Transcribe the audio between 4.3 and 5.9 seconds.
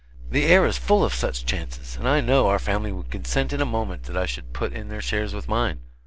put in their shares with mine.